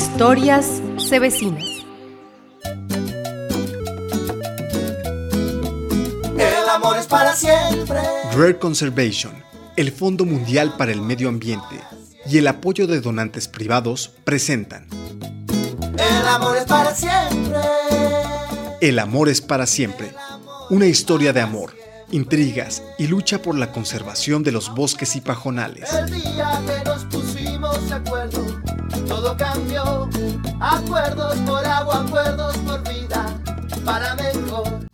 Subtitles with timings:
[0.00, 1.64] Historias Cebecinas.
[6.38, 7.98] El amor es para siempre.
[8.32, 9.32] Rare Conservation,
[9.76, 11.80] el Fondo Mundial para el Medio Ambiente
[12.26, 14.86] y el apoyo de donantes privados presentan
[15.50, 17.58] El amor es para siempre.
[18.80, 20.12] El amor es para siempre.
[20.70, 21.74] Una historia de amor,
[22.12, 25.92] intrigas y lucha por la conservación de los bosques y pajonales.
[25.92, 28.46] El día que nos pusimos de acuerdo,
[29.08, 30.08] todo cambió.
[30.60, 33.40] Acuerdos por agua, acuerdos por vida,
[33.84, 34.88] para mejor.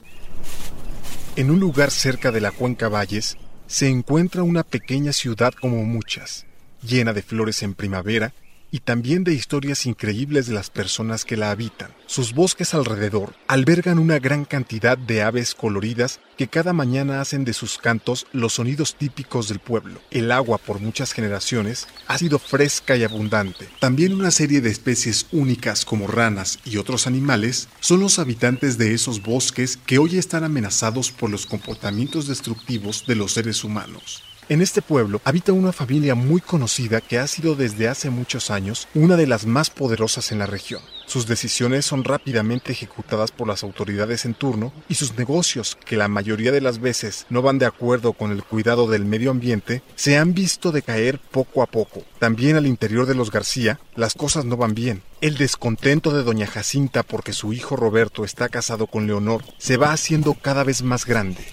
[1.36, 6.46] En un lugar cerca de la Cuenca Valles se encuentra una pequeña ciudad como muchas,
[6.80, 8.32] llena de flores en primavera
[8.74, 11.92] y también de historias increíbles de las personas que la habitan.
[12.06, 17.52] Sus bosques alrededor albergan una gran cantidad de aves coloridas que cada mañana hacen de
[17.52, 20.00] sus cantos los sonidos típicos del pueblo.
[20.10, 23.68] El agua por muchas generaciones ha sido fresca y abundante.
[23.78, 28.92] También una serie de especies únicas como ranas y otros animales son los habitantes de
[28.92, 34.24] esos bosques que hoy están amenazados por los comportamientos destructivos de los seres humanos.
[34.50, 38.88] En este pueblo habita una familia muy conocida que ha sido desde hace muchos años
[38.94, 40.82] una de las más poderosas en la región.
[41.06, 46.08] Sus decisiones son rápidamente ejecutadas por las autoridades en turno y sus negocios, que la
[46.08, 50.18] mayoría de las veces no van de acuerdo con el cuidado del medio ambiente, se
[50.18, 52.02] han visto decaer poco a poco.
[52.18, 55.02] También al interior de los García, las cosas no van bien.
[55.22, 59.92] El descontento de doña Jacinta porque su hijo Roberto está casado con Leonor se va
[59.92, 61.46] haciendo cada vez más grande.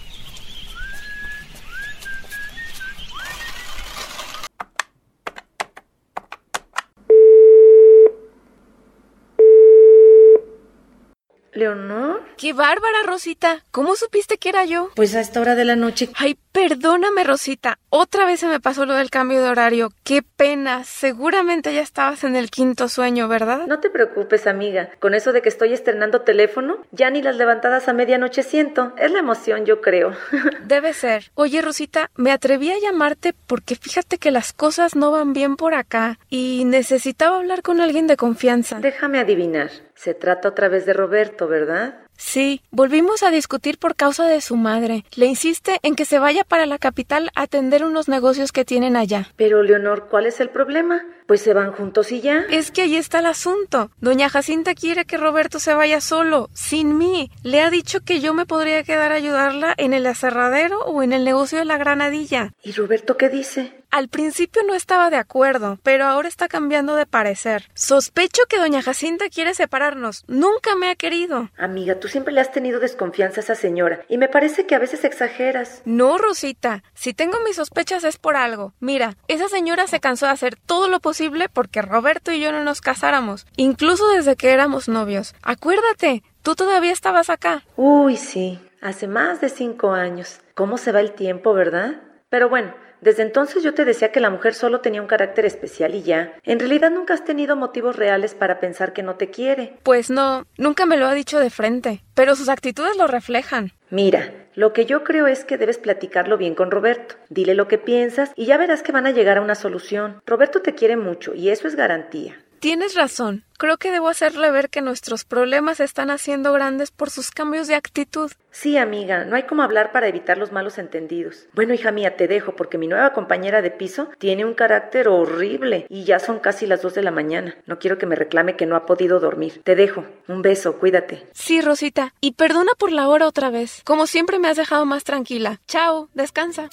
[11.54, 12.24] ¿Leonor?
[12.38, 13.64] ¡Qué bárbara, Rosita!
[13.72, 14.90] ¿Cómo supiste que era yo?
[14.96, 16.10] Pues a esta hora de la noche.
[16.16, 17.78] Ay, perdóname, Rosita.
[17.90, 19.92] Otra vez se me pasó lo del cambio de horario.
[20.04, 20.84] ¡Qué pena!
[20.84, 23.68] Seguramente ya estabas en el quinto sueño, ¿verdad?
[23.68, 24.90] No te preocupes, amiga.
[25.00, 28.94] Con eso de que estoy estrenando teléfono, ya ni las levantadas a medianoche siento.
[28.98, 30.14] Es la emoción, yo creo.
[30.66, 31.32] Debe ser.
[31.36, 35.74] Oye, Rosita, me atreví a llamarte porque fíjate que las cosas no van bien por
[35.74, 38.80] acá y necesitaba hablar con alguien de confianza.
[38.80, 39.70] Déjame adivinar.
[40.02, 42.08] Se trata otra vez de Roberto, ¿verdad?
[42.24, 45.04] Sí, volvimos a discutir por causa de su madre.
[45.16, 48.96] Le insiste en que se vaya para la capital a atender unos negocios que tienen
[48.96, 49.28] allá.
[49.36, 51.04] Pero, Leonor, ¿cuál es el problema?
[51.26, 52.46] Pues se van juntos y ya.
[52.50, 53.90] Es que ahí está el asunto.
[54.00, 57.32] Doña Jacinta quiere que Roberto se vaya solo, sin mí.
[57.44, 61.14] Le ha dicho que yo me podría quedar a ayudarla en el aserradero o en
[61.14, 62.54] el negocio de la granadilla.
[62.64, 63.82] ¿Y Roberto qué dice?
[63.92, 67.70] Al principio no estaba de acuerdo, pero ahora está cambiando de parecer.
[67.74, 70.24] Sospecho que doña Jacinta quiere separarnos.
[70.28, 71.50] Nunca me ha querido.
[71.58, 74.80] Amiga, tú siempre le has tenido desconfianza a esa señora, y me parece que a
[74.80, 75.82] veces exageras.
[75.86, 76.84] No, Rosita.
[76.94, 78.74] Si tengo mis sospechas es por algo.
[78.80, 82.64] Mira, esa señora se cansó de hacer todo lo posible porque Roberto y yo no
[82.64, 85.34] nos casáramos, incluso desde que éramos novios.
[85.42, 87.64] Acuérdate, tú todavía estabas acá.
[87.76, 90.42] Uy, sí, hace más de cinco años.
[90.54, 92.02] ¿Cómo se va el tiempo, verdad?
[92.30, 95.96] Pero bueno, desde entonces yo te decía que la mujer solo tenía un carácter especial
[95.96, 96.34] y ya.
[96.44, 99.74] En realidad nunca has tenido motivos reales para pensar que no te quiere.
[99.84, 103.74] Pues no, nunca me lo ha dicho de frente, pero sus actitudes lo reflejan.
[103.90, 107.16] Mira, lo que yo creo es que debes platicarlo bien con Roberto.
[107.30, 110.22] Dile lo que piensas y ya verás que van a llegar a una solución.
[110.26, 112.41] Roberto te quiere mucho y eso es garantía.
[112.62, 113.44] Tienes razón.
[113.58, 117.68] Creo que debo hacerle ver que nuestros problemas se están haciendo grandes por sus cambios
[117.68, 118.32] de actitud.
[118.52, 121.48] Sí, amiga, no hay como hablar para evitar los malos entendidos.
[121.54, 125.88] Bueno, hija mía, te dejo porque mi nueva compañera de piso tiene un carácter horrible
[125.90, 127.58] y ya son casi las dos de la mañana.
[127.66, 129.62] No quiero que me reclame que no ha podido dormir.
[129.64, 130.06] Te dejo.
[130.28, 131.26] Un beso, cuídate.
[131.32, 132.14] Sí, Rosita.
[132.22, 133.82] Y perdona por la hora otra vez.
[133.86, 135.62] Como siempre me has dejado más tranquila.
[135.66, 136.70] Chao, descansa.